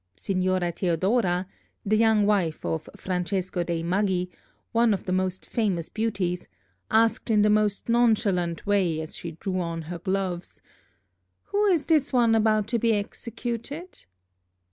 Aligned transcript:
Signora 0.15 0.71
Theodora, 0.71 1.45
the 1.85 1.95
young 1.95 2.25
wife 2.25 2.65
of 2.65 2.89
Francesco 2.95 3.63
dei 3.63 3.83
Maggi, 3.83 4.31
one 4.71 4.95
of 4.95 5.03
the 5.03 5.11
most 5.11 5.45
famous 5.45 5.89
beauties, 5.89 6.47
asked 6.89 7.29
in 7.29 7.43
the 7.43 7.51
most 7.51 7.87
nonchalant 7.87 8.65
way 8.65 8.99
as 8.99 9.15
she 9.15 9.33
drew 9.33 9.59
on 9.59 9.83
her 9.83 9.99
gloves, 9.99 10.63
"Who 11.43 11.65
is 11.65 11.85
this 11.85 12.11
one 12.11 12.33
about 12.33 12.65
to 12.69 12.79
be 12.79 12.93
executed?" 12.93 14.05